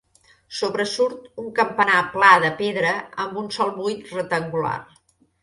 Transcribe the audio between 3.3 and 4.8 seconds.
un sol buit rectangular.